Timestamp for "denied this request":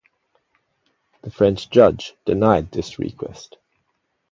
2.25-3.57